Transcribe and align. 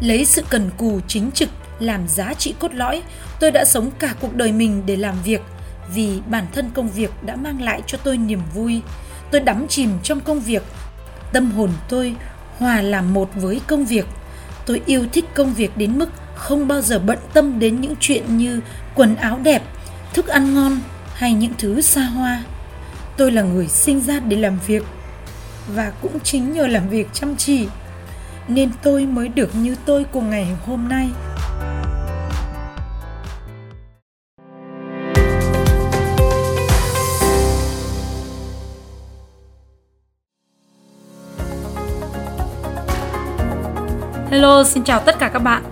Lấy 0.00 0.24
sự 0.24 0.42
cần 0.50 0.70
cù 0.76 1.00
chính 1.08 1.30
trực 1.30 1.48
làm 1.78 2.08
giá 2.08 2.34
trị 2.34 2.54
cốt 2.58 2.74
lõi, 2.74 3.02
tôi 3.40 3.50
đã 3.50 3.64
sống 3.64 3.90
cả 3.98 4.14
cuộc 4.20 4.34
đời 4.34 4.52
mình 4.52 4.82
để 4.86 4.96
làm 4.96 5.14
việc 5.24 5.40
vì 5.94 6.20
bản 6.30 6.46
thân 6.52 6.70
công 6.74 6.88
việc 6.88 7.10
đã 7.22 7.36
mang 7.36 7.62
lại 7.62 7.82
cho 7.86 7.98
tôi 8.04 8.16
niềm 8.16 8.40
vui. 8.54 8.80
Tôi 9.30 9.40
đắm 9.40 9.66
chìm 9.68 9.90
trong 10.02 10.20
công 10.20 10.40
việc, 10.40 10.62
tâm 11.32 11.50
hồn 11.50 11.70
tôi 11.88 12.14
hòa 12.58 12.80
làm 12.80 13.14
một 13.14 13.30
với 13.34 13.60
công 13.66 13.84
việc. 13.84 14.06
Tôi 14.66 14.82
yêu 14.86 15.06
thích 15.12 15.24
công 15.34 15.54
việc 15.54 15.76
đến 15.76 15.98
mức 15.98 16.10
không 16.34 16.68
bao 16.68 16.80
giờ 16.80 16.98
bận 16.98 17.18
tâm 17.32 17.58
đến 17.58 17.80
những 17.80 17.94
chuyện 18.00 18.36
như 18.36 18.60
quần 18.94 19.16
áo 19.16 19.38
đẹp, 19.42 19.62
thức 20.14 20.28
ăn 20.28 20.54
ngon 20.54 20.80
hay 21.14 21.32
những 21.32 21.52
thứ 21.58 21.80
xa 21.80 22.02
hoa. 22.02 22.42
Tôi 23.16 23.32
là 23.32 23.42
người 23.42 23.68
sinh 23.68 24.00
ra 24.00 24.20
để 24.20 24.36
làm 24.36 24.58
việc 24.66 24.82
và 25.74 25.92
cũng 26.02 26.20
chính 26.20 26.52
nhờ 26.52 26.66
làm 26.66 26.88
việc 26.88 27.08
chăm 27.12 27.36
chỉ 27.36 27.66
nên 28.48 28.70
tôi 28.82 29.06
mới 29.06 29.28
được 29.28 29.50
như 29.54 29.76
tôi 29.86 30.04
của 30.04 30.20
ngày 30.20 30.46
hôm 30.66 30.88
nay. 30.88 31.08
Hello, 44.30 44.64
xin 44.64 44.84
chào 44.84 45.00
tất 45.00 45.18
cả 45.18 45.28
các 45.28 45.38
bạn. 45.38 45.62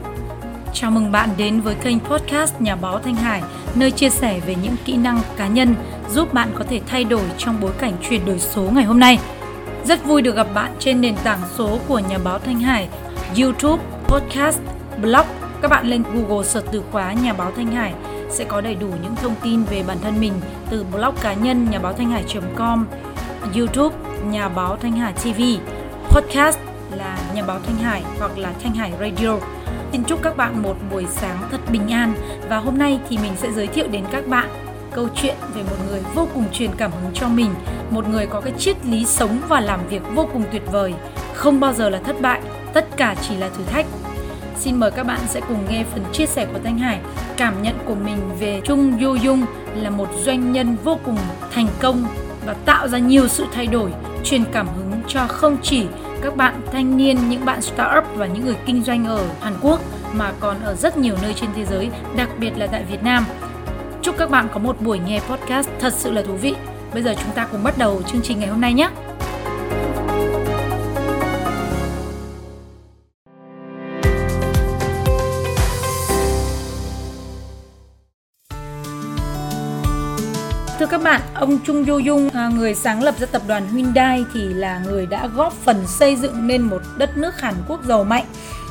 Chào 0.75 0.91
mừng 0.91 1.13
bạn 1.13 1.31
đến 1.37 1.61
với 1.61 1.75
kênh 1.75 2.01
podcast 2.01 2.61
Nhà 2.61 2.77
báo 2.77 2.99
Thanh 2.99 3.15
Hải, 3.15 3.43
nơi 3.75 3.91
chia 3.91 4.11
sẻ 4.11 4.41
về 4.47 4.55
những 4.63 4.77
kỹ 4.85 4.97
năng 4.97 5.21
cá 5.37 5.47
nhân 5.47 5.75
giúp 6.11 6.35
bạn 6.35 6.49
có 6.55 6.65
thể 6.69 6.81
thay 6.87 7.05
đổi 7.05 7.25
trong 7.39 7.61
bối 7.61 7.73
cảnh 7.79 7.93
chuyển 8.09 8.25
đổi 8.25 8.39
số 8.39 8.63
ngày 8.63 8.85
hôm 8.85 9.01
nay. 9.01 9.19
Rất 9.89 10.05
vui 10.05 10.23
được 10.23 10.37
gặp 10.37 10.47
bạn 10.55 10.73
trên 10.79 11.01
nền 11.01 11.17
tảng 11.25 11.41
số 11.57 11.79
của 11.89 11.99
Nhà 11.99 12.19
báo 12.25 12.39
Thanh 12.39 12.61
Hải, 12.61 12.89
YouTube, 13.41 13.83
podcast, 14.05 14.61
blog. 15.01 15.27
Các 15.63 15.71
bạn 15.71 15.87
lên 15.87 16.03
Google 16.03 16.47
search 16.47 16.73
từ 16.73 16.83
khóa 16.93 17.13
Nhà 17.13 17.33
báo 17.33 17.53
Thanh 17.57 17.73
Hải 17.73 17.95
sẽ 18.31 18.45
có 18.45 18.61
đầy 18.61 18.75
đủ 18.75 18.87
những 18.87 19.17
thông 19.17 19.35
tin 19.43 19.63
về 19.63 19.83
bản 19.87 19.97
thân 20.03 20.21
mình 20.21 20.33
từ 20.71 20.85
blog 20.85 21.15
cá 21.23 21.35
nhân 21.35 21.71
nhà 21.71 21.79
báo 21.79 21.93
thanh 21.93 22.11
hải.com, 22.11 22.87
YouTube 23.57 23.97
Nhà 24.25 24.49
báo 24.49 24.77
Thanh 24.77 24.93
Hải 24.93 25.13
TV, 25.13 25.41
podcast 26.11 26.59
là 26.91 27.19
Nhà 27.35 27.43
báo 27.47 27.61
Thanh 27.67 27.77
Hải 27.77 28.03
hoặc 28.19 28.39
là 28.39 28.53
Thanh 28.63 28.75
Hải 28.75 28.93
Radio. 29.01 29.39
Xin 29.93 30.05
chúc 30.05 30.23
các 30.23 30.37
bạn 30.37 30.63
một 30.63 30.77
buổi 30.91 31.07
sáng 31.11 31.39
thật 31.51 31.61
bình 31.73 31.89
an 31.89 32.15
và 32.49 32.59
hôm 32.59 32.79
nay 32.79 33.01
thì 33.09 33.19
mình 33.19 33.33
sẽ 33.37 33.53
giới 33.53 33.67
thiệu 33.67 33.89
đến 33.89 34.05
các 34.11 34.27
bạn 34.27 34.66
câu 34.97 35.09
chuyện 35.15 35.35
về 35.55 35.63
một 35.63 35.77
người 35.91 36.01
vô 36.15 36.29
cùng 36.35 36.45
truyền 36.53 36.71
cảm 36.77 36.91
hứng 36.91 37.15
cho 37.15 37.29
mình, 37.29 37.55
một 37.91 38.09
người 38.09 38.27
có 38.27 38.41
cái 38.41 38.53
triết 38.59 38.77
lý 38.87 39.05
sống 39.05 39.39
và 39.49 39.61
làm 39.61 39.89
việc 39.89 40.03
vô 40.15 40.29
cùng 40.33 40.45
tuyệt 40.53 40.63
vời, 40.73 40.95
không 41.35 41.61
bao 41.61 41.73
giờ 41.73 41.89
là 41.89 41.99
thất 41.99 42.21
bại, 42.21 42.41
tất 42.73 42.97
cả 42.97 43.15
chỉ 43.29 43.37
là 43.37 43.49
thử 43.49 43.65
thách. 43.65 43.87
Xin 44.59 44.77
mời 44.77 44.91
các 44.91 45.07
bạn 45.07 45.21
sẽ 45.29 45.41
cùng 45.49 45.65
nghe 45.71 45.85
phần 45.93 46.05
chia 46.13 46.27
sẻ 46.27 46.47
của 46.53 46.59
Thanh 46.65 46.79
Hải, 46.79 47.01
cảm 47.37 47.63
nhận 47.63 47.75
của 47.85 47.95
mình 47.95 48.19
về 48.41 48.61
Trung 48.65 48.99
Yu 48.99 49.15
Dung 49.17 49.47
là 49.75 49.91
một 49.91 50.09
doanh 50.25 50.53
nhân 50.53 50.77
vô 50.85 50.99
cùng 51.05 51.19
thành 51.53 51.69
công 51.81 52.07
và 52.47 52.55
tạo 52.65 52.89
ra 52.89 52.99
nhiều 52.99 53.29
sự 53.29 53.47
thay 53.53 53.67
đổi, 53.67 53.91
truyền 54.25 54.45
cảm 54.53 54.69
hứng 54.69 54.93
cho 55.09 55.27
không 55.27 55.57
chỉ 55.63 55.87
các 56.23 56.37
bạn 56.37 56.61
thanh 56.73 56.97
niên, 56.97 57.29
những 57.29 57.45
bạn 57.45 57.63
startup 57.63 58.05
và 58.15 58.27
những 58.27 58.45
người 58.45 58.57
kinh 58.67 58.83
doanh 58.83 59.07
ở 59.07 59.25
Hàn 59.41 59.55
Quốc 59.63 59.81
mà 60.13 60.33
còn 60.41 60.63
ở 60.63 60.75
rất 60.75 60.97
nhiều 60.97 61.15
nơi 61.23 61.35
trên 61.35 61.51
thế 61.57 61.65
giới, 61.65 61.91
đặc 62.17 62.29
biệt 62.39 62.53
là 62.57 62.67
tại 62.67 62.85
Việt 62.91 63.03
Nam. 63.03 63.25
Chúc 64.07 64.17
các 64.19 64.31
bạn 64.31 64.49
có 64.53 64.59
một 64.59 64.81
buổi 64.81 64.99
nghe 64.99 65.21
podcast 65.21 65.69
thật 65.81 65.93
sự 65.93 66.11
là 66.11 66.23
thú 66.23 66.35
vị. 66.35 66.55
Bây 66.95 67.03
giờ 67.03 67.15
chúng 67.23 67.33
ta 67.35 67.49
cùng 67.53 67.65
bắt 67.65 67.79
đầu 67.79 68.03
chương 68.07 68.21
trình 68.23 68.39
ngày 68.41 68.49
hôm 68.49 68.61
nay 68.61 68.75
nhé. 68.75 68.89
Thưa 80.79 80.87
các 80.91 81.03
bạn, 81.03 81.21
ông 81.35 81.59
Chung 81.65 81.85
Yo 81.85 81.95
Jung, 81.95 82.31
à, 82.33 82.51
người 82.55 82.75
sáng 82.75 83.03
lập 83.03 83.15
ra 83.19 83.27
tập 83.27 83.43
đoàn 83.49 83.69
Hyundai 83.69 84.25
thì 84.35 84.41
là 84.41 84.79
người 84.79 85.07
đã 85.07 85.27
góp 85.27 85.53
phần 85.53 85.87
xây 85.87 86.17
dựng 86.17 86.47
nên 86.47 86.63
một 86.63 86.83
đất 86.97 87.17
nước 87.17 87.41
Hàn 87.41 87.55
Quốc 87.69 87.85
giàu 87.85 88.05
mạnh. 88.05 88.25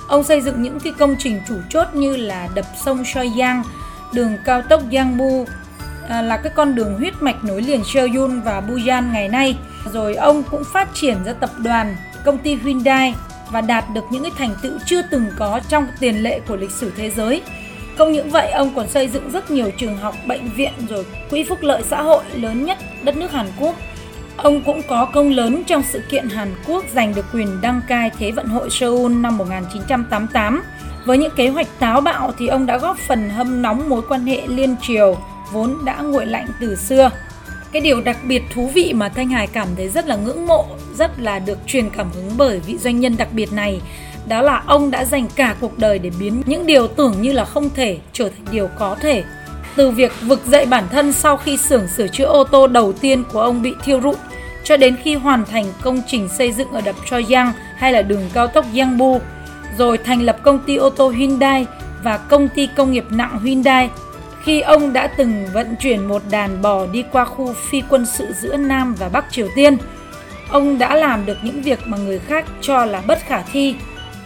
Ông 0.07 0.23
xây 0.23 0.41
dựng 0.41 0.61
những 0.61 0.79
cái 0.79 0.93
công 0.99 1.15
trình 1.19 1.41
chủ 1.47 1.55
chốt 1.69 1.87
như 1.93 2.17
là 2.17 2.49
đập 2.55 2.65
sông 2.85 3.03
Soyang, 3.05 3.63
đường 4.15 4.37
cao 4.45 4.61
tốc 4.61 4.81
Yangbu, 4.91 5.45
à, 6.09 6.21
là 6.21 6.37
cái 6.37 6.51
con 6.55 6.75
đường 6.75 6.93
huyết 6.97 7.13
mạch 7.21 7.43
nối 7.43 7.61
liền 7.61 7.83
Seoul 7.83 8.39
và 8.39 8.61
Busan 8.61 9.13
ngày 9.13 9.29
nay. 9.29 9.57
Rồi 9.93 10.15
ông 10.15 10.43
cũng 10.43 10.63
phát 10.73 10.89
triển 10.93 11.17
ra 11.25 11.33
tập 11.33 11.49
đoàn 11.57 11.95
công 12.25 12.37
ty 12.37 12.55
Hyundai 12.55 13.15
và 13.51 13.61
đạt 13.61 13.85
được 13.93 14.03
những 14.11 14.23
cái 14.23 14.31
thành 14.37 14.55
tựu 14.61 14.73
chưa 14.85 15.01
từng 15.01 15.25
có 15.37 15.59
trong 15.69 15.87
tiền 15.99 16.23
lệ 16.23 16.39
của 16.47 16.55
lịch 16.55 16.71
sử 16.71 16.91
thế 16.97 17.11
giới. 17.11 17.41
Không 17.97 18.11
những 18.11 18.29
vậy, 18.29 18.51
ông 18.51 18.75
còn 18.75 18.87
xây 18.87 19.07
dựng 19.07 19.31
rất 19.31 19.51
nhiều 19.51 19.71
trường 19.77 19.97
học, 19.97 20.15
bệnh 20.27 20.49
viện 20.49 20.73
rồi 20.89 21.05
quỹ 21.29 21.43
phúc 21.43 21.57
lợi 21.61 21.83
xã 21.89 22.01
hội 22.01 22.23
lớn 22.33 22.65
nhất 22.65 22.77
đất 23.03 23.17
nước 23.17 23.31
Hàn 23.31 23.47
Quốc. 23.59 23.75
Ông 24.37 24.61
cũng 24.63 24.81
có 24.87 25.05
công 25.05 25.31
lớn 25.31 25.63
trong 25.67 25.83
sự 25.83 26.01
kiện 26.09 26.29
Hàn 26.29 26.55
Quốc 26.67 26.85
giành 26.93 27.15
được 27.15 27.25
quyền 27.33 27.61
đăng 27.61 27.81
cai 27.87 28.11
Thế 28.19 28.31
vận 28.31 28.47
hội 28.47 28.69
Seoul 28.69 29.13
năm 29.13 29.37
1988. 29.37 30.63
Với 31.05 31.17
những 31.17 31.31
kế 31.35 31.49
hoạch 31.49 31.67
táo 31.79 32.01
bạo 32.01 32.33
thì 32.39 32.47
ông 32.47 32.65
đã 32.65 32.77
góp 32.77 32.97
phần 32.97 33.29
hâm 33.29 33.61
nóng 33.61 33.89
mối 33.89 34.01
quan 34.09 34.25
hệ 34.25 34.47
liên 34.47 34.75
triều 34.81 35.17
vốn 35.51 35.77
đã 35.85 36.01
nguội 36.01 36.25
lạnh 36.25 36.47
từ 36.59 36.75
xưa. 36.75 37.11
Cái 37.71 37.81
điều 37.81 38.01
đặc 38.01 38.17
biệt 38.23 38.43
thú 38.53 38.71
vị 38.73 38.93
mà 38.93 39.09
Thanh 39.09 39.29
Hải 39.29 39.47
cảm 39.47 39.67
thấy 39.75 39.89
rất 39.89 40.07
là 40.07 40.15
ngưỡng 40.15 40.47
mộ, 40.47 40.65
rất 40.97 41.19
là 41.19 41.39
được 41.39 41.57
truyền 41.67 41.89
cảm 41.89 42.07
hứng 42.11 42.31
bởi 42.37 42.59
vị 42.59 42.77
doanh 42.77 42.99
nhân 42.99 43.17
đặc 43.17 43.27
biệt 43.31 43.53
này 43.53 43.81
đó 44.27 44.41
là 44.41 44.63
ông 44.65 44.91
đã 44.91 45.05
dành 45.05 45.27
cả 45.35 45.55
cuộc 45.61 45.79
đời 45.79 45.99
để 45.99 46.11
biến 46.19 46.41
những 46.45 46.65
điều 46.65 46.87
tưởng 46.87 47.21
như 47.21 47.31
là 47.31 47.45
không 47.45 47.69
thể 47.69 47.97
trở 48.13 48.29
thành 48.29 48.45
điều 48.51 48.69
có 48.79 48.95
thể. 48.95 49.23
Từ 49.75 49.91
việc 49.91 50.11
vực 50.21 50.41
dậy 50.45 50.65
bản 50.65 50.83
thân 50.91 51.13
sau 51.13 51.37
khi 51.37 51.57
xưởng 51.57 51.87
sửa 51.87 52.07
chữa 52.07 52.25
ô 52.25 52.43
tô 52.43 52.67
đầu 52.67 52.93
tiên 52.93 53.23
của 53.31 53.41
ông 53.41 53.61
bị 53.61 53.73
thiêu 53.83 54.01
rụi 54.01 54.15
cho 54.63 54.77
đến 54.77 54.95
khi 55.03 55.15
hoàn 55.15 55.45
thành 55.45 55.65
công 55.81 56.01
trình 56.07 56.29
xây 56.37 56.51
dựng 56.51 56.71
ở 56.71 56.81
đập 56.81 56.95
Choyang 57.09 57.53
hay 57.77 57.93
là 57.93 58.01
đường 58.01 58.29
cao 58.33 58.47
tốc 58.47 58.65
Yangbu, 58.75 59.19
rồi 59.77 59.97
thành 59.97 60.21
lập 60.21 60.37
công 60.43 60.59
ty 60.59 60.75
ô 60.75 60.89
tô 60.89 61.09
Hyundai 61.09 61.65
và 62.03 62.17
công 62.17 62.49
ty 62.49 62.67
công 62.75 62.91
nghiệp 62.91 63.05
nặng 63.09 63.39
Hyundai 63.43 63.89
khi 64.43 64.61
ông 64.61 64.93
đã 64.93 65.07
từng 65.07 65.45
vận 65.53 65.75
chuyển 65.79 66.07
một 66.07 66.21
đàn 66.29 66.61
bò 66.61 66.85
đi 66.85 67.03
qua 67.11 67.25
khu 67.25 67.53
phi 67.53 67.81
quân 67.89 68.05
sự 68.05 68.27
giữa 68.41 68.57
Nam 68.57 68.95
và 68.99 69.09
Bắc 69.09 69.31
Triều 69.31 69.47
Tiên. 69.55 69.77
Ông 70.49 70.77
đã 70.77 70.95
làm 70.95 71.25
được 71.25 71.37
những 71.43 71.61
việc 71.61 71.79
mà 71.85 71.97
người 71.97 72.19
khác 72.19 72.45
cho 72.61 72.85
là 72.85 73.01
bất 73.07 73.19
khả 73.27 73.41
thi 73.41 73.75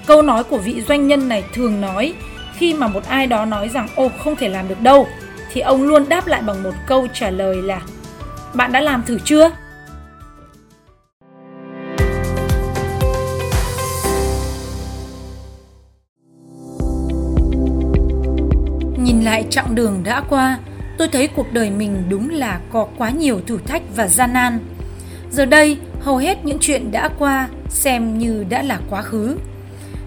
Câu 0.09 0.21
nói 0.21 0.43
của 0.43 0.57
vị 0.57 0.81
doanh 0.87 1.07
nhân 1.07 1.29
này 1.29 1.43
thường 1.53 1.81
nói, 1.81 2.13
khi 2.53 2.73
mà 2.73 2.87
một 2.87 3.03
ai 3.07 3.27
đó 3.27 3.45
nói 3.45 3.69
rằng, 3.69 3.87
ô, 3.95 4.11
không 4.23 4.35
thể 4.35 4.49
làm 4.49 4.67
được 4.67 4.81
đâu, 4.81 5.07
thì 5.51 5.61
ông 5.61 5.83
luôn 5.83 6.09
đáp 6.09 6.27
lại 6.27 6.41
bằng 6.41 6.63
một 6.63 6.73
câu 6.87 7.07
trả 7.13 7.29
lời 7.29 7.61
là, 7.61 7.81
bạn 8.53 8.71
đã 8.71 8.81
làm 8.81 9.03
thử 9.03 9.19
chưa? 9.25 9.51
Lại 19.29 19.45
chặng 19.49 19.75
đường 19.75 20.01
đã 20.03 20.21
qua, 20.29 20.57
tôi 20.97 21.07
thấy 21.07 21.27
cuộc 21.27 21.53
đời 21.53 21.69
mình 21.69 22.03
đúng 22.09 22.29
là 22.29 22.59
có 22.71 22.87
quá 22.97 23.09
nhiều 23.09 23.41
thử 23.47 23.57
thách 23.65 23.81
và 23.95 24.07
gian 24.07 24.33
nan. 24.33 24.59
Giờ 25.31 25.45
đây, 25.45 25.77
hầu 26.01 26.17
hết 26.17 26.45
những 26.45 26.57
chuyện 26.61 26.91
đã 26.91 27.09
qua 27.19 27.47
xem 27.67 28.17
như 28.17 28.45
đã 28.49 28.61
là 28.61 28.79
quá 28.89 29.01
khứ 29.01 29.37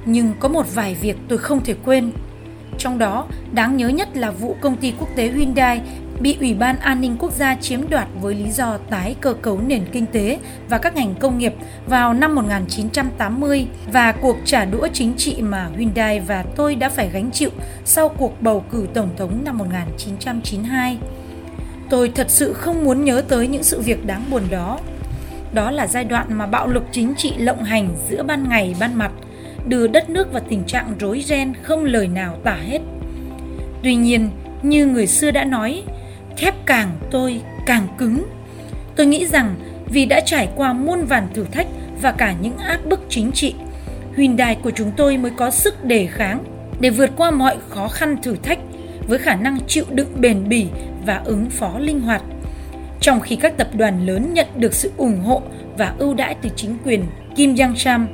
nhưng 0.05 0.33
có 0.41 0.49
một 0.49 0.75
vài 0.75 0.97
việc 1.01 1.17
tôi 1.29 1.39
không 1.39 1.65
thể 1.65 1.75
quên. 1.85 2.13
Trong 2.79 2.99
đó, 2.99 3.27
đáng 3.53 3.77
nhớ 3.77 3.89
nhất 3.89 4.17
là 4.17 4.31
vụ 4.31 4.57
công 4.61 4.77
ty 4.77 4.93
quốc 4.99 5.09
tế 5.17 5.29
Hyundai 5.29 5.81
bị 6.23 6.37
Ủy 6.41 6.55
ban 6.55 6.79
An 6.79 7.01
ninh 7.01 7.17
Quốc 7.19 7.33
gia 7.33 7.55
chiếm 7.55 7.91
đoạt 7.91 8.09
với 8.21 8.35
lý 8.35 8.51
do 8.51 8.79
tái 8.91 9.17
cơ 9.21 9.35
cấu 9.35 9.61
nền 9.61 9.85
kinh 9.93 10.07
tế 10.07 10.39
và 10.69 10.79
các 10.79 10.97
ngành 10.97 11.15
công 11.15 11.39
nghiệp 11.39 11.55
vào 11.87 12.15
năm 12.15 12.35
1980 12.35 13.67
và 13.93 14.13
cuộc 14.13 14.37
trả 14.45 14.65
đũa 14.65 14.89
chính 14.93 15.15
trị 15.17 15.37
mà 15.41 15.69
Hyundai 15.77 16.21
và 16.21 16.45
tôi 16.57 16.75
đã 16.75 16.89
phải 16.89 17.11
gánh 17.13 17.31
chịu 17.31 17.51
sau 17.85 18.09
cuộc 18.09 18.43
bầu 18.43 18.65
cử 18.71 18.87
tổng 18.95 19.11
thống 19.17 19.45
năm 19.45 19.59
1992. 19.59 20.99
Tôi 21.91 22.13
thật 22.15 22.31
sự 22.31 22.53
không 22.53 22.85
muốn 22.85 23.05
nhớ 23.05 23.23
tới 23.29 23.49
những 23.49 23.63
sự 23.63 23.81
việc 23.81 24.07
đáng 24.07 24.25
buồn 24.31 24.43
đó. 24.51 24.79
Đó 25.55 25.71
là 25.71 25.87
giai 25.87 26.05
đoạn 26.05 26.27
mà 26.31 26.47
bạo 26.47 26.67
lực 26.67 26.83
chính 26.93 27.15
trị 27.17 27.33
lộng 27.39 27.65
hành 27.65 27.89
giữa 28.09 28.23
ban 28.23 28.49
ngày 28.49 28.75
ban 28.81 28.95
mặt– 28.95 29.13
đưa 29.67 29.87
đất 29.87 30.11
nước 30.11 30.33
vào 30.33 30.43
tình 30.49 30.65
trạng 30.65 30.95
rối 30.99 31.23
ren 31.27 31.53
không 31.63 31.85
lời 31.85 32.09
nào 32.09 32.39
tả 32.45 32.55
hết. 32.55 32.81
Tuy 33.83 33.95
nhiên, 33.95 34.31
như 34.63 34.87
người 34.87 35.07
xưa 35.07 35.31
đã 35.31 35.45
nói, 35.45 35.83
thép 36.37 36.67
càng 36.67 36.91
tôi 37.11 37.41
càng 37.67 37.89
cứng. 37.99 38.27
Tôi 38.97 39.07
nghĩ 39.07 39.27
rằng 39.27 39.55
vì 39.87 40.07
đã 40.07 40.21
trải 40.21 40.49
qua 40.57 40.73
muôn 40.73 41.05
vàn 41.05 41.29
thử 41.35 41.45
thách 41.53 41.67
và 42.03 42.13
cả 42.13 42.35
những 42.41 42.57
áp 42.59 42.87
bức 42.87 43.01
chính 43.09 43.33
trị, 43.33 43.55
Hyundai 44.17 44.57
của 44.63 44.71
chúng 44.71 44.91
tôi 44.97 45.17
mới 45.17 45.33
có 45.37 45.51
sức 45.51 45.85
đề 45.85 46.07
kháng 46.07 46.45
để 46.81 46.91
vượt 46.91 47.11
qua 47.17 47.31
mọi 47.31 47.57
khó 47.69 47.89
khăn 47.89 48.17
thử 48.23 48.37
thách 48.43 48.59
với 49.09 49.19
khả 49.19 49.35
năng 49.35 49.59
chịu 49.67 49.85
đựng 49.91 50.21
bền 50.21 50.49
bỉ 50.49 50.67
và 51.07 51.23
ứng 51.25 51.51
phó 51.51 51.79
linh 51.79 52.01
hoạt. 52.01 52.23
Trong 53.01 53.21
khi 53.21 53.37
các 53.37 53.57
tập 53.57 53.69
đoàn 53.75 54.07
lớn 54.07 54.35
nhận 54.35 54.47
được 54.57 54.75
sự 54.75 54.93
ủng 54.97 55.21
hộ 55.21 55.43
và 55.79 55.95
ưu 55.99 56.15
đãi 56.15 56.35
từ 56.43 56.51
chính 56.57 56.79
quyền 56.85 57.05
Kim 57.37 57.55
Jong 57.55 57.75
Cham 57.77 58.09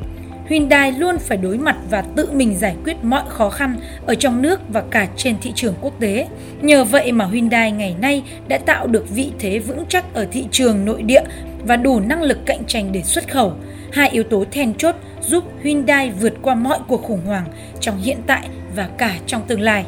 Hyundai 0.48 0.92
luôn 0.92 1.18
phải 1.18 1.38
đối 1.38 1.58
mặt 1.58 1.76
và 1.90 2.02
tự 2.02 2.30
mình 2.32 2.58
giải 2.58 2.76
quyết 2.84 2.96
mọi 3.02 3.22
khó 3.28 3.50
khăn 3.50 3.76
ở 4.06 4.14
trong 4.14 4.42
nước 4.42 4.60
và 4.68 4.82
cả 4.90 5.08
trên 5.16 5.36
thị 5.42 5.52
trường 5.54 5.74
quốc 5.80 6.00
tế. 6.00 6.26
Nhờ 6.62 6.84
vậy 6.84 7.12
mà 7.12 7.26
Hyundai 7.26 7.72
ngày 7.72 7.96
nay 8.00 8.22
đã 8.48 8.58
tạo 8.58 8.86
được 8.86 9.10
vị 9.10 9.30
thế 9.38 9.58
vững 9.58 9.84
chắc 9.88 10.14
ở 10.14 10.26
thị 10.32 10.46
trường 10.50 10.84
nội 10.84 11.02
địa 11.02 11.22
và 11.66 11.76
đủ 11.76 12.00
năng 12.00 12.22
lực 12.22 12.38
cạnh 12.46 12.64
tranh 12.66 12.92
để 12.92 13.02
xuất 13.02 13.32
khẩu. 13.32 13.52
Hai 13.92 14.08
yếu 14.10 14.22
tố 14.22 14.44
then 14.52 14.74
chốt 14.74 14.94
giúp 15.22 15.44
Hyundai 15.62 16.10
vượt 16.10 16.34
qua 16.42 16.54
mọi 16.54 16.78
cuộc 16.88 17.02
khủng 17.02 17.26
hoảng 17.26 17.44
trong 17.80 18.02
hiện 18.02 18.18
tại 18.26 18.48
và 18.76 18.88
cả 18.98 19.14
trong 19.26 19.42
tương 19.48 19.60
lai. 19.60 19.84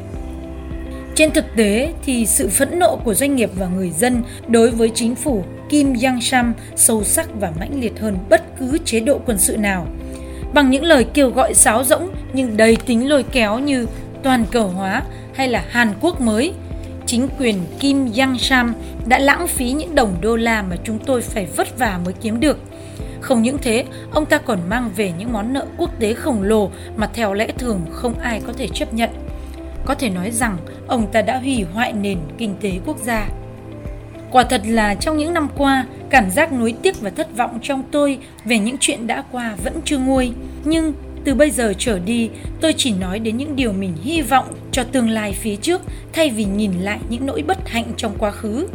Trên 1.15 1.31
thực 1.31 1.45
tế 1.57 1.93
thì 2.05 2.27
sự 2.27 2.49
phẫn 2.49 2.79
nộ 2.79 2.97
của 2.97 3.15
doanh 3.15 3.37
nghiệp 3.37 3.51
và 3.55 3.67
người 3.67 3.91
dân 3.91 4.23
đối 4.49 4.71
với 4.71 4.91
chính 4.95 5.15
phủ 5.15 5.45
Kim 5.69 5.95
Yang 6.03 6.21
Sam 6.21 6.55
sâu 6.77 7.05
sắc 7.05 7.29
và 7.41 7.53
mãnh 7.61 7.81
liệt 7.81 8.01
hơn 8.01 8.17
bất 8.29 8.43
cứ 8.59 8.79
chế 8.85 9.01
độ 9.01 9.21
quân 9.27 9.39
sự 9.39 9.57
nào. 9.57 9.87
Bằng 10.55 10.71
những 10.71 10.85
lời 10.85 11.05
kêu 11.15 11.31
gọi 11.31 11.55
sáo 11.55 11.85
rỗng 11.85 12.11
nhưng 12.33 12.57
đầy 12.57 12.77
tính 12.77 13.09
lôi 13.09 13.23
kéo 13.23 13.59
như 13.59 13.87
toàn 14.23 14.45
cầu 14.51 14.69
hóa 14.69 15.03
hay 15.35 15.49
là 15.49 15.65
Hàn 15.69 15.93
Quốc 16.01 16.21
mới, 16.21 16.53
chính 17.07 17.29
quyền 17.39 17.57
Kim 17.79 18.13
Yang 18.17 18.39
Sam 18.39 18.75
đã 19.07 19.19
lãng 19.19 19.47
phí 19.47 19.73
những 19.73 19.95
đồng 19.95 20.17
đô 20.21 20.37
la 20.37 20.63
mà 20.63 20.77
chúng 20.85 20.99
tôi 20.99 21.23
phải 21.23 21.47
vất 21.57 21.79
vả 21.79 22.01
mới 22.05 22.15
kiếm 22.15 22.41
được. 22.41 22.59
Không 23.21 23.43
những 23.43 23.59
thế, 23.59 23.85
ông 24.11 24.27
ta 24.27 24.39
còn 24.39 24.59
mang 24.69 24.91
về 24.97 25.13
những 25.19 25.33
món 25.33 25.53
nợ 25.53 25.67
quốc 25.77 25.91
tế 26.01 26.15
khổng 26.15 26.43
lồ 26.43 26.71
mà 26.97 27.11
theo 27.15 27.35
lẽ 27.35 27.47
thường 27.59 27.81
không 27.91 28.19
ai 28.19 28.41
có 28.47 28.53
thể 28.53 28.69
chấp 28.69 28.95
nhận. 28.95 29.11
Có 29.85 29.95
thể 29.95 30.11
nói 30.11 30.31
rằng 30.31 30.57
ông 30.87 31.13
ta 31.13 31.23
đã 31.23 31.39
hủy 31.39 31.67
hoại 31.73 31.93
nền 31.93 32.19
kinh 32.39 32.55
tế 32.61 32.73
quốc 32.87 32.99
gia. 33.05 33.29
Quả 34.31 34.45
thật 34.45 34.63
là 34.65 34.95
trong 34.95 35.17
những 35.19 35.35
năm 35.35 35.49
qua, 35.57 35.87
cảm 36.11 36.31
giác 36.31 36.53
nuối 36.53 36.75
tiếc 36.83 37.01
và 37.01 37.11
thất 37.11 37.37
vọng 37.37 37.59
trong 37.63 37.83
tôi 37.91 38.19
về 38.45 38.59
những 38.59 38.77
chuyện 38.81 39.07
đã 39.07 39.25
qua 39.33 39.57
vẫn 39.65 39.81
chưa 39.85 39.99
nguôi. 39.99 40.33
Nhưng 40.65 40.93
từ 41.25 41.35
bây 41.35 41.51
giờ 41.51 41.73
trở 41.79 41.99
đi, 41.99 42.31
tôi 42.61 42.75
chỉ 42.77 42.93
nói 42.93 43.19
đến 43.19 43.37
những 43.37 43.57
điều 43.57 43.73
mình 43.73 43.93
hy 44.03 44.23
vọng 44.23 44.45
cho 44.73 44.85
tương 44.85 45.09
lai 45.09 45.33
phía 45.33 45.57
trước 45.57 45.83
thay 46.13 46.31
vì 46.31 46.45
nhìn 46.45 46.73
lại 46.81 46.99
những 47.09 47.27
nỗi 47.27 47.43
bất 47.43 47.69
hạnh 47.69 47.93
trong 47.97 48.13
quá 48.19 48.31
khứ. 48.31 48.67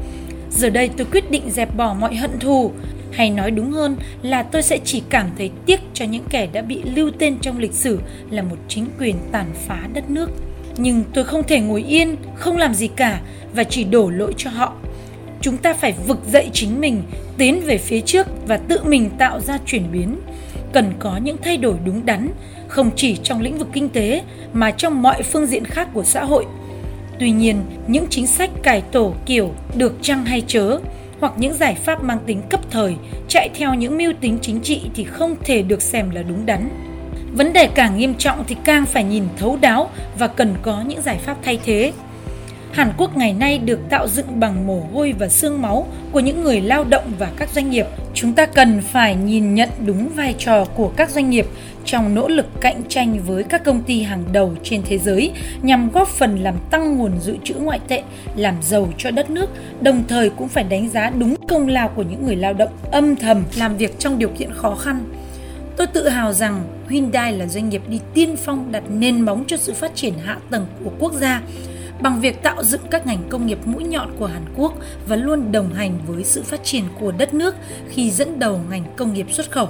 Giờ 0.51 0.69
đây 0.69 0.89
tôi 0.97 1.07
quyết 1.11 1.31
định 1.31 1.51
dẹp 1.51 1.75
bỏ 1.77 1.93
mọi 1.93 2.15
hận 2.15 2.39
thù, 2.39 2.71
hay 3.11 3.29
nói 3.29 3.51
đúng 3.51 3.71
hơn 3.71 3.95
là 4.21 4.43
tôi 4.43 4.63
sẽ 4.63 4.79
chỉ 4.85 5.03
cảm 5.09 5.29
thấy 5.37 5.51
tiếc 5.65 5.79
cho 5.93 6.05
những 6.05 6.23
kẻ 6.29 6.47
đã 6.53 6.61
bị 6.61 6.81
lưu 6.95 7.11
tên 7.19 7.37
trong 7.41 7.57
lịch 7.57 7.73
sử 7.73 7.99
là 8.29 8.41
một 8.41 8.57
chính 8.67 8.85
quyền 8.99 9.15
tàn 9.31 9.45
phá 9.67 9.79
đất 9.93 10.09
nước. 10.09 10.29
Nhưng 10.77 11.03
tôi 11.13 11.23
không 11.23 11.43
thể 11.43 11.59
ngồi 11.59 11.83
yên, 11.83 12.15
không 12.35 12.57
làm 12.57 12.73
gì 12.73 12.87
cả 12.87 13.21
và 13.53 13.63
chỉ 13.63 13.83
đổ 13.83 14.09
lỗi 14.09 14.33
cho 14.37 14.49
họ. 14.49 14.73
Chúng 15.45 15.57
ta 15.57 15.73
phải 15.73 15.93
vực 16.07 16.19
dậy 16.31 16.49
chính 16.53 16.81
mình, 16.81 17.03
tiến 17.37 17.61
về 17.65 17.77
phía 17.77 18.01
trước 18.01 18.27
và 18.47 18.57
tự 18.57 18.79
mình 18.83 19.09
tạo 19.17 19.39
ra 19.39 19.57
chuyển 19.65 19.91
biến. 19.91 20.19
Cần 20.73 20.93
có 20.99 21.17
những 21.17 21.37
thay 21.43 21.57
đổi 21.57 21.75
đúng 21.85 22.05
đắn, 22.05 22.29
không 22.67 22.89
chỉ 22.95 23.15
trong 23.23 23.41
lĩnh 23.41 23.57
vực 23.57 23.67
kinh 23.73 23.89
tế 23.89 24.21
mà 24.53 24.71
trong 24.71 25.01
mọi 25.01 25.23
phương 25.23 25.45
diện 25.45 25.65
khác 25.65 25.89
của 25.93 26.03
xã 26.03 26.23
hội. 26.23 26.45
Tuy 27.19 27.31
nhiên, 27.31 27.61
những 27.87 28.05
chính 28.09 28.27
sách 28.27 28.49
cải 28.63 28.81
tổ 28.81 29.13
kiểu 29.25 29.53
được 29.75 29.97
chăng 30.01 30.25
hay 30.25 30.43
chớ 30.47 30.79
hoặc 31.19 31.33
những 31.37 31.53
giải 31.53 31.75
pháp 31.75 32.03
mang 32.03 32.19
tính 32.25 32.41
cấp 32.49 32.59
thời 32.71 32.95
chạy 33.27 33.49
theo 33.53 33.73
những 33.73 33.97
mưu 33.97 34.13
tính 34.21 34.37
chính 34.41 34.59
trị 34.61 34.81
thì 34.95 35.03
không 35.03 35.35
thể 35.43 35.61
được 35.61 35.81
xem 35.81 36.09
là 36.09 36.21
đúng 36.21 36.45
đắn. 36.45 36.69
Vấn 37.31 37.53
đề 37.53 37.67
càng 37.67 37.97
nghiêm 37.97 38.13
trọng 38.13 38.43
thì 38.47 38.55
càng 38.63 38.85
phải 38.85 39.03
nhìn 39.03 39.23
thấu 39.37 39.57
đáo 39.61 39.89
và 40.19 40.27
cần 40.27 40.55
có 40.61 40.81
những 40.87 41.01
giải 41.01 41.17
pháp 41.17 41.37
thay 41.43 41.59
thế. 41.65 41.93
Hàn 42.71 42.91
Quốc 42.97 43.17
ngày 43.17 43.33
nay 43.33 43.57
được 43.57 43.79
tạo 43.89 44.07
dựng 44.07 44.39
bằng 44.39 44.67
mồ 44.67 44.83
hôi 44.93 45.13
và 45.19 45.27
xương 45.27 45.61
máu 45.61 45.87
của 46.11 46.19
những 46.19 46.43
người 46.43 46.61
lao 46.61 46.83
động 46.83 47.11
và 47.19 47.31
các 47.37 47.49
doanh 47.49 47.69
nghiệp. 47.69 47.85
Chúng 48.13 48.33
ta 48.33 48.45
cần 48.45 48.81
phải 48.81 49.15
nhìn 49.15 49.53
nhận 49.55 49.69
đúng 49.85 50.09
vai 50.15 50.35
trò 50.37 50.65
của 50.65 50.91
các 50.95 51.09
doanh 51.09 51.29
nghiệp 51.29 51.45
trong 51.85 52.15
nỗ 52.15 52.27
lực 52.27 52.45
cạnh 52.61 52.81
tranh 52.89 53.19
với 53.25 53.43
các 53.43 53.63
công 53.63 53.83
ty 53.83 54.01
hàng 54.01 54.23
đầu 54.33 54.55
trên 54.63 54.81
thế 54.85 54.97
giới 54.97 55.31
nhằm 55.61 55.91
góp 55.91 56.07
phần 56.07 56.39
làm 56.39 56.55
tăng 56.71 56.97
nguồn 56.97 57.11
dự 57.21 57.37
trữ 57.43 57.53
ngoại 57.53 57.79
tệ, 57.87 58.03
làm 58.35 58.55
giàu 58.61 58.89
cho 58.97 59.11
đất 59.11 59.29
nước, 59.29 59.49
đồng 59.81 60.03
thời 60.07 60.29
cũng 60.29 60.47
phải 60.47 60.63
đánh 60.63 60.89
giá 60.89 61.09
đúng 61.09 61.35
công 61.47 61.67
lao 61.67 61.87
của 61.87 62.03
những 62.03 62.25
người 62.25 62.35
lao 62.35 62.53
động 62.53 62.71
âm 62.91 63.15
thầm 63.15 63.43
làm 63.57 63.77
việc 63.77 63.99
trong 63.99 64.19
điều 64.19 64.29
kiện 64.29 64.53
khó 64.53 64.75
khăn. 64.75 65.05
Tôi 65.77 65.87
tự 65.87 66.09
hào 66.09 66.33
rằng 66.33 66.63
Hyundai 66.89 67.33
là 67.33 67.47
doanh 67.47 67.69
nghiệp 67.69 67.81
đi 67.87 67.99
tiên 68.13 68.35
phong 68.37 68.71
đặt 68.71 68.83
nền 68.89 69.21
móng 69.21 69.43
cho 69.47 69.57
sự 69.57 69.73
phát 69.73 69.95
triển 69.95 70.13
hạ 70.25 70.37
tầng 70.49 70.65
của 70.83 70.91
quốc 70.99 71.13
gia 71.13 71.41
bằng 72.01 72.21
việc 72.21 72.43
tạo 72.43 72.63
dựng 72.63 72.81
các 72.91 73.07
ngành 73.07 73.29
công 73.29 73.45
nghiệp 73.45 73.59
mũi 73.65 73.83
nhọn 73.83 74.15
của 74.19 74.25
Hàn 74.25 74.45
Quốc 74.55 74.73
và 75.07 75.15
luôn 75.15 75.51
đồng 75.51 75.73
hành 75.73 75.99
với 76.07 76.23
sự 76.23 76.43
phát 76.43 76.63
triển 76.63 76.83
của 76.99 77.11
đất 77.11 77.33
nước 77.33 77.55
khi 77.89 78.11
dẫn 78.11 78.39
đầu 78.39 78.61
ngành 78.69 78.83
công 78.95 79.13
nghiệp 79.13 79.27
xuất 79.31 79.51
khẩu. 79.51 79.69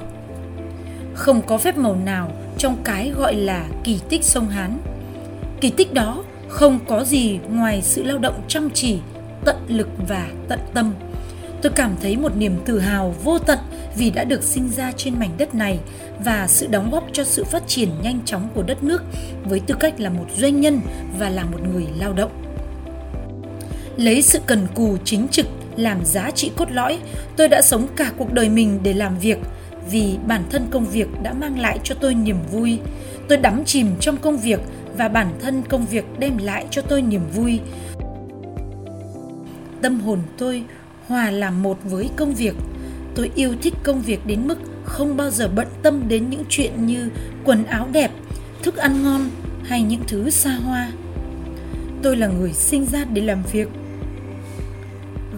Không 1.14 1.42
có 1.42 1.58
phép 1.58 1.78
màu 1.78 1.96
nào 1.96 2.32
trong 2.58 2.78
cái 2.84 3.12
gọi 3.18 3.36
là 3.36 3.66
kỳ 3.84 4.00
tích 4.10 4.24
sông 4.24 4.48
Hán. 4.48 4.78
Kỳ 5.62 5.70
tích 5.70 5.94
đó 5.94 6.24
không 6.48 6.80
có 6.88 7.04
gì 7.04 7.40
ngoài 7.50 7.82
sự 7.82 8.04
lao 8.04 8.18
động 8.18 8.42
chăm 8.48 8.70
chỉ, 8.70 9.00
tận 9.46 9.56
lực 9.68 9.88
và 10.08 10.28
tận 10.48 10.60
tâm. 10.74 10.94
Tôi 11.66 11.74
cảm 11.76 11.96
thấy 12.02 12.18
một 12.18 12.38
niềm 12.38 12.56
tự 12.66 12.80
hào 12.80 13.16
vô 13.24 13.40
tận 13.40 13.60
vì 13.98 14.12
đã 14.12 14.24
được 14.24 14.44
sinh 14.44 14.70
ra 14.70 14.92
trên 14.98 15.20
mảnh 15.20 15.30
đất 15.38 15.56
này 15.56 15.80
và 16.20 16.48
sự 16.48 16.68
đóng 16.68 16.92
góp 16.92 17.04
cho 17.14 17.24
sự 17.24 17.44
phát 17.44 17.68
triển 17.68 17.90
nhanh 18.04 18.20
chóng 18.26 18.50
của 18.54 18.64
đất 18.64 18.84
nước 18.84 19.04
với 19.44 19.60
tư 19.60 19.76
cách 19.80 20.00
là 20.00 20.10
một 20.10 20.26
doanh 20.38 20.62
nhân 20.62 20.82
và 21.20 21.30
là 21.30 21.44
một 21.44 21.58
người 21.74 21.88
lao 21.98 22.14
động. 22.14 22.32
Lấy 23.98 24.22
sự 24.22 24.40
cần 24.46 24.68
cù 24.76 24.98
chính 25.04 25.28
trực 25.28 25.46
làm 25.76 26.06
giá 26.06 26.32
trị 26.32 26.52
cốt 26.56 26.72
lõi, 26.72 27.00
tôi 27.38 27.48
đã 27.48 27.62
sống 27.62 27.88
cả 27.96 28.12
cuộc 28.18 28.34
đời 28.34 28.50
mình 28.50 28.80
để 28.84 28.94
làm 28.94 29.20
việc 29.20 29.38
vì 29.92 30.18
bản 30.28 30.44
thân 30.50 30.68
công 30.72 30.86
việc 30.86 31.08
đã 31.24 31.34
mang 31.34 31.60
lại 31.60 31.80
cho 31.84 31.96
tôi 31.96 32.16
niềm 32.16 32.38
vui. 32.52 32.80
Tôi 33.28 33.38
đắm 33.38 33.64
chìm 33.66 33.88
trong 34.00 34.18
công 34.18 34.38
việc 34.38 34.60
và 34.98 35.08
bản 35.08 35.28
thân 35.42 35.64
công 35.70 35.86
việc 35.86 36.06
đem 36.20 36.38
lại 36.38 36.66
cho 36.72 36.82
tôi 36.82 37.02
niềm 37.02 37.22
vui. 37.36 37.60
Tâm 39.82 40.00
hồn 40.00 40.20
tôi 40.38 40.64
hòa 41.08 41.32
làm 41.32 41.64
một 41.64 41.78
với 41.84 42.10
công 42.16 42.34
việc. 42.34 42.56
Tôi 43.16 43.32
yêu 43.36 43.56
thích 43.62 43.74
công 43.84 44.02
việc 44.02 44.26
đến 44.26 44.48
mức 44.48 44.58
không 44.84 45.18
bao 45.18 45.30
giờ 45.30 45.50
bận 45.56 45.68
tâm 45.84 46.08
đến 46.08 46.30
những 46.30 46.44
chuyện 46.50 46.86
như 46.86 47.10
quần 47.44 47.64
áo 47.64 47.88
đẹp, 47.92 48.12
thức 48.64 48.78
ăn 48.78 49.04
ngon 49.04 49.30
hay 49.64 49.84
những 49.84 50.02
thứ 50.08 50.30
xa 50.30 50.52
hoa. 50.56 50.92
Tôi 52.02 52.18
là 52.18 52.28
người 52.28 52.54
sinh 52.54 52.86
ra 52.86 53.06
để 53.14 53.22
làm 53.22 53.44
việc 53.52 53.68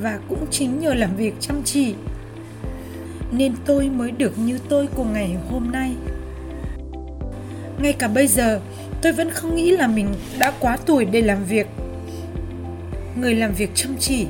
và 0.01 0.19
cũng 0.29 0.45
chính 0.51 0.79
nhờ 0.79 0.93
làm 0.93 1.15
việc 1.15 1.33
chăm 1.39 1.63
chỉ 1.63 1.93
nên 3.31 3.53
tôi 3.65 3.89
mới 3.89 4.11
được 4.11 4.37
như 4.37 4.59
tôi 4.69 4.87
của 4.87 5.03
ngày 5.03 5.35
hôm 5.49 5.71
nay. 5.71 5.95
Ngay 7.79 7.93
cả 7.93 8.07
bây 8.07 8.27
giờ, 8.27 8.59
tôi 9.01 9.11
vẫn 9.11 9.29
không 9.31 9.55
nghĩ 9.55 9.71
là 9.71 9.87
mình 9.87 10.07
đã 10.39 10.51
quá 10.59 10.77
tuổi 10.85 11.05
để 11.05 11.21
làm 11.21 11.43
việc. 11.45 11.67
Người 13.21 13.35
làm 13.35 13.53
việc 13.53 13.71
chăm 13.75 13.97
chỉ 13.99 14.27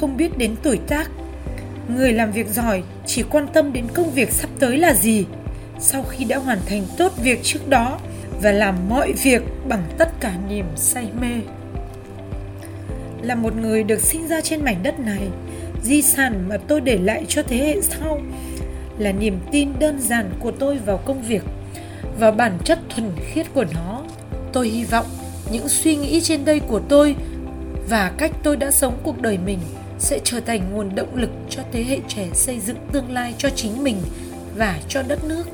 không 0.00 0.16
biết 0.16 0.38
đến 0.38 0.54
tuổi 0.62 0.78
tác. 0.88 1.10
Người 1.96 2.12
làm 2.12 2.32
việc 2.32 2.48
giỏi 2.48 2.82
chỉ 3.06 3.22
quan 3.22 3.46
tâm 3.52 3.72
đến 3.72 3.84
công 3.94 4.10
việc 4.10 4.32
sắp 4.32 4.50
tới 4.58 4.78
là 4.78 4.94
gì. 4.94 5.24
Sau 5.80 6.02
khi 6.02 6.24
đã 6.24 6.38
hoàn 6.38 6.58
thành 6.66 6.86
tốt 6.98 7.12
việc 7.22 7.40
trước 7.42 7.68
đó 7.68 7.98
và 8.42 8.52
làm 8.52 8.74
mọi 8.88 9.12
việc 9.12 9.42
bằng 9.68 9.82
tất 9.98 10.20
cả 10.20 10.32
niềm 10.48 10.66
say 10.76 11.08
mê. 11.20 11.40
Là 13.22 13.34
một 13.34 13.56
người 13.56 13.82
được 13.82 14.00
sinh 14.00 14.28
ra 14.28 14.40
trên 14.40 14.64
mảnh 14.64 14.82
đất 14.82 15.00
này, 15.00 15.28
di 15.82 16.02
sản 16.02 16.44
mà 16.48 16.56
tôi 16.56 16.80
để 16.80 16.98
lại 16.98 17.24
cho 17.28 17.42
thế 17.42 17.56
hệ 17.56 17.80
sau 17.80 18.20
là 18.98 19.12
niềm 19.12 19.38
tin 19.52 19.68
đơn 19.78 20.00
giản 20.00 20.30
của 20.40 20.50
tôi 20.50 20.78
vào 20.86 20.96
công 20.96 21.22
việc 21.22 21.42
và 22.18 22.30
bản 22.30 22.58
chất 22.64 22.78
thuần 22.88 23.10
khiết 23.26 23.46
của 23.54 23.64
nó. 23.74 24.02
Tôi 24.52 24.68
hy 24.68 24.84
vọng 24.84 25.06
những 25.52 25.68
suy 25.68 25.96
nghĩ 25.96 26.20
trên 26.20 26.44
đây 26.44 26.60
của 26.60 26.80
tôi 26.88 27.16
và 27.88 28.12
cách 28.18 28.32
tôi 28.42 28.56
đã 28.56 28.70
sống 28.70 28.98
cuộc 29.02 29.22
đời 29.22 29.38
mình 29.46 29.58
sẽ 29.98 30.18
trở 30.24 30.40
thành 30.40 30.70
nguồn 30.72 30.94
động 30.94 31.14
lực 31.16 31.30
cho 31.50 31.62
thế 31.72 31.84
hệ 31.84 31.98
trẻ 32.08 32.28
xây 32.34 32.60
dựng 32.60 32.76
tương 32.92 33.12
lai 33.12 33.34
cho 33.38 33.50
chính 33.50 33.84
mình 33.84 33.96
và 34.56 34.78
cho 34.88 35.02
đất 35.02 35.24
nước. 35.24 35.44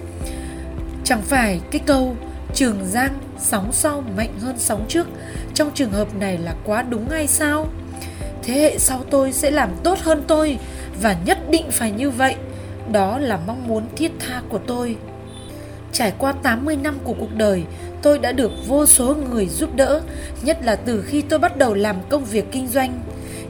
Chẳng 1.04 1.22
phải 1.22 1.60
cái 1.70 1.80
câu 1.86 2.16
trường 2.54 2.78
giang 2.86 3.18
sóng 3.38 3.72
sau 3.72 4.04
mạnh 4.16 4.38
hơn 4.40 4.54
sóng 4.58 4.84
trước 4.88 5.06
trong 5.54 5.70
trường 5.74 5.90
hợp 5.90 6.14
này 6.14 6.38
là 6.38 6.54
quá 6.64 6.82
đúng 6.82 7.08
hay 7.08 7.26
sao? 7.26 7.68
Thế 8.42 8.54
hệ 8.54 8.78
sau 8.78 9.04
tôi 9.10 9.32
sẽ 9.32 9.50
làm 9.50 9.70
tốt 9.82 9.98
hơn 9.98 10.22
tôi 10.26 10.58
và 11.02 11.16
nhất 11.24 11.38
định 11.50 11.70
phải 11.70 11.90
như 11.90 12.10
vậy. 12.10 12.34
Đó 12.92 13.18
là 13.18 13.38
mong 13.46 13.68
muốn 13.68 13.84
thiết 13.96 14.12
tha 14.18 14.42
của 14.48 14.58
tôi. 14.58 14.96
Trải 15.92 16.12
qua 16.18 16.32
80 16.32 16.76
năm 16.76 16.98
của 17.04 17.14
cuộc 17.20 17.34
đời, 17.34 17.64
tôi 18.02 18.18
đã 18.18 18.32
được 18.32 18.50
vô 18.66 18.86
số 18.86 19.14
người 19.14 19.46
giúp 19.46 19.76
đỡ, 19.76 20.02
nhất 20.42 20.58
là 20.64 20.76
từ 20.76 21.02
khi 21.02 21.22
tôi 21.22 21.38
bắt 21.38 21.56
đầu 21.56 21.74
làm 21.74 21.96
công 22.08 22.24
việc 22.24 22.44
kinh 22.52 22.66
doanh. 22.66 23.00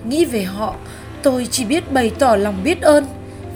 Nghĩ 0.04 0.25
về 0.25 0.42
họ, 0.42 0.75
tôi 1.23 1.49
chỉ 1.50 1.64
biết 1.64 1.92
bày 1.92 2.12
tỏ 2.18 2.37
lòng 2.37 2.64
biết 2.64 2.82
ơn, 2.82 3.06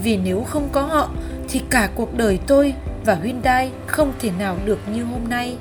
vì 0.03 0.17
nếu 0.17 0.43
không 0.43 0.69
có 0.73 0.83
họ 0.83 1.11
thì 1.49 1.61
cả 1.71 1.89
cuộc 1.95 2.17
đời 2.17 2.39
tôi 2.47 2.75
và 3.05 3.19
Hyundai 3.23 3.71
không 3.87 4.13
thể 4.21 4.31
nào 4.39 4.57
được 4.65 4.79
như 4.95 5.05
hôm 5.05 5.29
nay. 5.29 5.57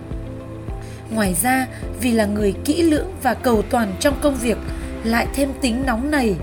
Ngoài 1.12 1.34
ra, 1.34 1.68
vì 2.02 2.12
là 2.12 2.26
người 2.26 2.54
kỹ 2.66 2.82
lưỡng 2.82 3.12
và 3.24 3.34
cầu 3.34 3.62
toàn 3.62 3.94
trong 4.00 4.16
công 4.22 4.36
việc, 4.36 4.58
lại 5.04 5.28
thêm 5.34 5.50
tính 5.62 5.84
nóng 5.86 6.12
này, 6.12 6.36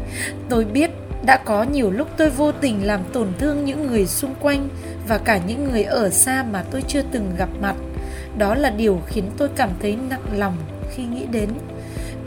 tôi 0.49 0.65
biết 0.65 0.91
Đã 1.27 1.37
có 1.37 1.63
nhiều 1.63 1.91
lúc 1.91 2.09
tôi 2.17 2.31
vô 2.31 2.53
tình 2.53 2.87
làm 2.87 3.01
tổn 3.13 3.29
thương 3.39 3.65
những 3.65 3.87
người 3.87 4.07
xung 4.07 4.35
quanh 4.41 4.69
và 5.09 5.19
cả 5.19 5.41
những 5.47 5.65
người 5.65 5.83
ở 5.83 6.11
xa 6.11 6.45
mà 6.53 6.65
tôi 6.71 6.83
chưa 6.89 7.03
từng 7.13 7.35
gặp 7.39 7.49
mặt. 7.61 7.75
Đó 8.39 8.55
là 8.55 8.71
điều 8.71 9.01
khiến 9.07 9.25
tôi 9.37 9.49
cảm 9.57 9.71
thấy 9.81 9.97
nặng 10.09 10.25
lòng 10.37 10.57
khi 10.91 11.03
nghĩ 11.05 11.27
đến. 11.33 11.49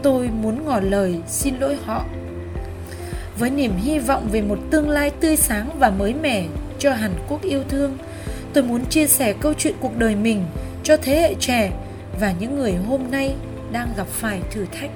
Tôi 0.07 0.29
muốn 0.41 0.65
ngỏ 0.65 0.79
lời 0.79 1.15
xin 1.27 1.55
lỗi 1.59 1.77
họ. 1.85 2.05
Với 3.39 3.49
niềm 3.49 3.71
hy 3.77 3.99
vọng 3.99 4.27
về 4.31 4.41
một 4.41 4.59
tương 4.71 4.89
lai 4.89 5.09
tươi 5.09 5.37
sáng 5.37 5.69
và 5.79 5.89
mới 5.89 6.13
mẻ 6.13 6.45
cho 6.79 6.93
Hàn 6.93 7.11
Quốc 7.27 7.41
yêu 7.41 7.63
thương, 7.69 7.97
tôi 8.53 8.63
muốn 8.63 8.85
chia 8.85 9.07
sẻ 9.07 9.33
câu 9.33 9.53
chuyện 9.53 9.75
cuộc 9.79 9.97
đời 9.97 10.15
mình 10.15 10.45
cho 10.83 10.97
thế 10.97 11.21
hệ 11.21 11.35
trẻ 11.39 11.71
và 12.19 12.33
những 12.39 12.59
người 12.59 12.75
hôm 12.75 13.01
nay 13.11 13.35
đang 13.71 13.93
gặp 13.97 14.07
phải 14.07 14.41
thử 14.51 14.65
thách. 14.79 14.89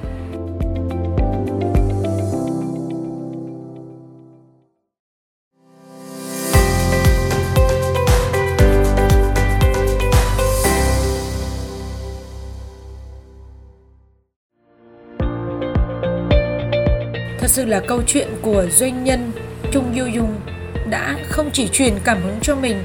Là 17.72 17.80
câu 17.80 18.02
chuyện 18.08 18.28
của 18.42 18.66
doanh 18.72 19.04
nhân 19.04 19.32
Trung 19.72 19.94
Du 19.98 20.06
Dung 20.06 20.40
đã 20.90 21.16
không 21.30 21.50
chỉ 21.54 21.68
truyền 21.68 21.94
cảm 22.04 22.22
hứng 22.22 22.40
cho 22.42 22.56
mình, 22.56 22.84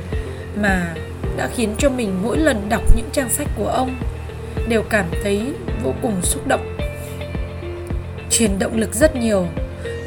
mà 0.56 0.94
đã 1.36 1.48
khiến 1.56 1.74
cho 1.78 1.90
mình 1.90 2.22
mỗi 2.22 2.38
lần 2.38 2.68
đọc 2.68 2.82
những 2.96 3.08
trang 3.12 3.28
sách 3.28 3.48
của 3.56 3.66
ông 3.66 3.96
đều 4.68 4.82
cảm 4.82 5.04
thấy 5.22 5.52
vô 5.84 5.92
cùng 6.02 6.22
xúc 6.22 6.46
động. 6.46 6.76
Truyền 8.30 8.58
động 8.58 8.76
lực 8.76 8.94
rất 8.94 9.16
nhiều. 9.16 9.46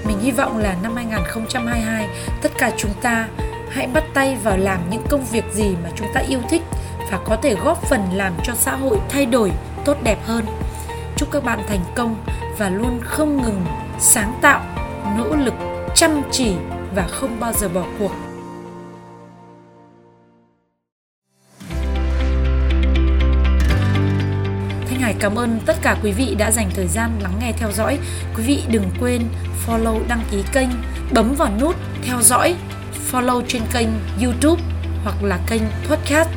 Mình 0.08 0.20
hy 0.20 0.32
vọng 0.32 0.58
là 0.58 0.76
năm 0.84 0.96
2022 0.96 2.08
tất 2.42 2.52
cả 2.58 2.72
chúng 2.78 2.94
ta 3.02 3.28
hãy 3.70 3.88
bắt 3.88 4.04
tay 4.14 4.38
vào 4.44 4.58
làm 4.58 4.80
những 4.90 5.04
công 5.10 5.26
việc 5.32 5.46
gì 5.54 5.76
mà 5.84 5.90
chúng 5.96 6.08
ta 6.14 6.22
yêu 6.30 6.40
thích 6.50 6.62
và 7.12 7.20
có 7.26 7.36
thể 7.36 7.56
góp 7.64 7.84
phần 7.90 8.02
làm 8.14 8.34
cho 8.44 8.54
xã 8.56 8.76
hội 8.76 8.98
thay 9.10 9.26
đổi, 9.26 9.52
tốt 9.86 9.98
đẹp 10.04 10.18
hơn. 10.26 10.46
Chúc 11.16 11.32
các 11.32 11.44
bạn 11.44 11.60
thành 11.68 11.84
công 11.96 12.16
và 12.58 12.70
luôn 12.70 13.00
không 13.04 13.42
ngừng 13.42 13.66
sáng 14.02 14.40
tạo, 14.42 14.62
nỗ 15.18 15.36
lực, 15.36 15.54
chăm 15.96 16.22
chỉ 16.32 16.54
và 16.96 17.08
không 17.08 17.40
bao 17.40 17.54
giờ 17.54 17.70
bỏ 17.70 17.84
cuộc. 18.00 18.12
Thanh 24.88 25.00
Hải 25.00 25.16
cảm 25.20 25.36
ơn 25.36 25.60
tất 25.66 25.78
cả 25.82 25.98
quý 26.04 26.12
vị 26.12 26.36
đã 26.36 26.52
dành 26.52 26.70
thời 26.76 26.88
gian 26.88 27.20
lắng 27.22 27.34
nghe 27.40 27.54
theo 27.58 27.72
dõi. 27.72 28.00
Quý 28.38 28.44
vị 28.44 28.64
đừng 28.72 28.86
quên 29.00 29.22
follow 29.68 30.08
đăng 30.08 30.24
ký 30.32 30.44
kênh, 30.54 30.70
bấm 31.14 31.36
vào 31.38 31.50
nút 31.62 31.76
theo 32.04 32.22
dõi, 32.22 32.56
follow 33.12 33.42
trên 33.48 33.62
kênh 33.74 33.90
YouTube 34.24 34.62
hoặc 35.04 35.24
là 35.24 35.40
kênh 35.48 35.62
podcast. 35.90 36.30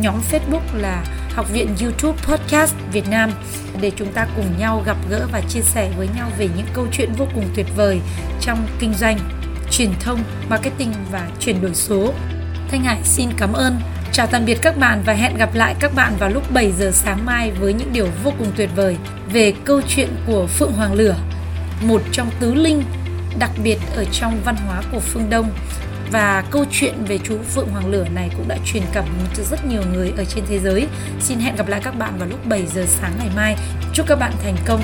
Nhóm 0.00 0.14
Facebook 0.30 0.80
là 0.80 1.04
Học 1.40 1.52
viện 1.52 1.74
YouTube 1.80 2.18
Podcast 2.22 2.74
Việt 2.92 3.08
Nam 3.08 3.30
để 3.80 3.90
chúng 3.96 4.12
ta 4.12 4.26
cùng 4.36 4.58
nhau 4.58 4.82
gặp 4.86 4.96
gỡ 5.10 5.26
và 5.32 5.40
chia 5.48 5.60
sẻ 5.60 5.90
với 5.96 6.08
nhau 6.16 6.30
về 6.38 6.48
những 6.56 6.66
câu 6.72 6.86
chuyện 6.92 7.12
vô 7.12 7.26
cùng 7.34 7.44
tuyệt 7.54 7.66
vời 7.76 8.00
trong 8.40 8.66
kinh 8.78 8.94
doanh, 8.94 9.18
truyền 9.70 9.90
thông, 10.00 10.22
marketing 10.48 10.92
và 11.12 11.28
chuyển 11.40 11.62
đổi 11.62 11.74
số. 11.74 12.12
Thanh 12.70 12.84
Hải 12.84 12.98
xin 13.04 13.28
cảm 13.38 13.52
ơn. 13.52 13.80
Chào 14.12 14.26
tạm 14.26 14.44
biệt 14.46 14.58
các 14.62 14.78
bạn 14.78 15.02
và 15.06 15.12
hẹn 15.12 15.36
gặp 15.36 15.54
lại 15.54 15.74
các 15.80 15.94
bạn 15.94 16.12
vào 16.18 16.30
lúc 16.30 16.52
7 16.52 16.72
giờ 16.72 16.90
sáng 16.94 17.26
mai 17.26 17.50
với 17.50 17.72
những 17.72 17.92
điều 17.92 18.08
vô 18.24 18.32
cùng 18.38 18.52
tuyệt 18.56 18.70
vời 18.76 18.96
về 19.32 19.52
câu 19.64 19.80
chuyện 19.88 20.08
của 20.26 20.46
Phượng 20.46 20.72
Hoàng 20.72 20.92
Lửa, 20.92 21.16
một 21.82 22.02
trong 22.12 22.30
tứ 22.40 22.54
linh 22.54 22.82
đặc 23.38 23.50
biệt 23.64 23.78
ở 23.94 24.04
trong 24.04 24.40
văn 24.44 24.56
hóa 24.56 24.82
của 24.92 25.00
phương 25.00 25.30
Đông 25.30 25.50
và 26.12 26.44
câu 26.50 26.64
chuyện 26.70 26.94
về 27.08 27.18
chú 27.18 27.38
Phượng 27.54 27.68
Hoàng 27.68 27.90
Lửa 27.90 28.04
này 28.14 28.30
cũng 28.36 28.48
đã 28.48 28.56
truyền 28.66 28.82
cảm 28.92 29.04
hứng 29.04 29.26
cho 29.34 29.42
rất 29.50 29.66
nhiều 29.66 29.82
người 29.92 30.12
ở 30.16 30.24
trên 30.24 30.44
thế 30.48 30.58
giới. 30.58 30.86
Xin 31.20 31.38
hẹn 31.38 31.56
gặp 31.56 31.68
lại 31.68 31.80
các 31.84 31.98
bạn 31.98 32.18
vào 32.18 32.28
lúc 32.28 32.46
7 32.46 32.66
giờ 32.66 32.84
sáng 32.86 33.12
ngày 33.18 33.28
mai. 33.36 33.56
Chúc 33.92 34.06
các 34.08 34.18
bạn 34.18 34.32
thành 34.42 34.56
công. 34.66 34.82